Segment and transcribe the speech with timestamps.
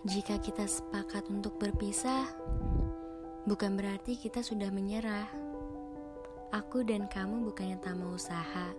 [0.00, 2.24] Jika kita sepakat untuk berpisah,
[3.44, 5.28] bukan berarti kita sudah menyerah.
[6.56, 8.72] Aku dan kamu bukannya tak mau usaha,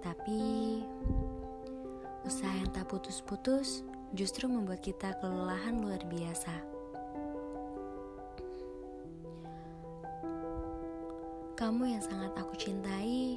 [0.00, 0.80] tapi
[2.24, 3.84] usaha yang tak putus-putus
[4.16, 6.56] justru membuat kita kelelahan luar biasa.
[11.52, 13.36] Kamu yang sangat aku cintai,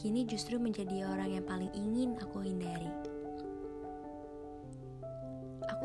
[0.00, 2.05] kini justru menjadi orang yang paling ingin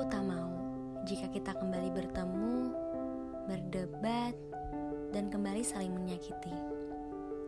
[0.01, 0.49] Aku tak mau
[1.05, 2.73] jika kita kembali bertemu,
[3.45, 4.33] berdebat,
[5.13, 6.57] dan kembali saling menyakiti.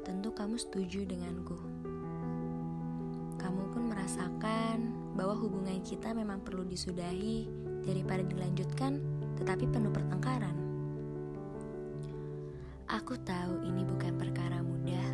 [0.06, 1.58] Tentu kamu setuju denganku.
[3.42, 4.86] Kamu pun merasakan
[5.18, 7.50] bahwa hubungan kita memang perlu disudahi
[7.90, 9.02] daripada dilanjutkan
[9.42, 10.54] tetapi penuh pertengkaran.
[12.86, 15.10] Aku tahu ini bukan perkara mudah.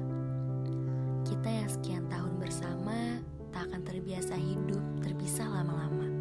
[1.23, 3.23] Kita yang sekian tahun bersama
[3.55, 6.18] tak akan terbiasa hidup terpisah lama-lama.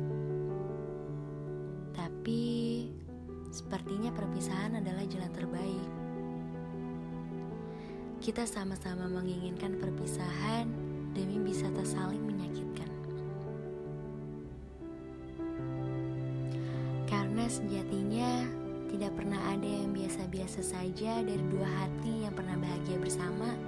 [1.98, 2.86] Tapi
[3.50, 5.88] sepertinya perpisahan adalah jalan terbaik.
[8.22, 10.70] Kita sama-sama menginginkan perpisahan
[11.10, 12.90] demi bisa tak saling menyakitkan.
[17.10, 18.46] Karena sejatinya
[18.94, 23.58] tidak pernah ada yang biasa-biasa saja dari dua hati yang pernah bahagia bersama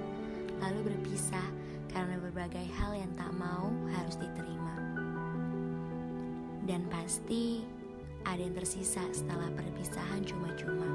[0.63, 1.47] lalu berpisah
[1.91, 4.75] karena berbagai hal yang tak mau harus diterima.
[6.63, 7.80] Dan pasti
[8.25, 10.87] ada yang tersisa setelah perpisahan cuma-cuma.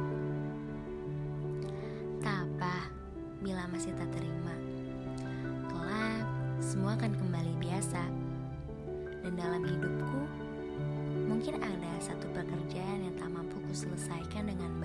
[2.23, 2.91] Tak apa
[3.43, 4.55] bila masih tak terima.
[5.67, 6.25] Kelak,
[6.63, 8.03] semua akan kembali biasa.
[9.27, 10.21] Dan dalam hidupku,
[11.27, 14.76] mungkin ada satu pekerjaan yang tak mampu kuselesaikan dengan.